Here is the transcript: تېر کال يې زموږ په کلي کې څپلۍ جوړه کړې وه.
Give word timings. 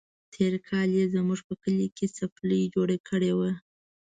تېر 0.33 0.53
کال 0.67 0.89
يې 0.97 1.05
زموږ 1.15 1.39
په 1.47 1.53
کلي 1.63 1.87
کې 1.97 2.05
څپلۍ 2.15 2.61
جوړه 2.73 2.97
کړې 3.07 3.31
وه. 3.39 3.51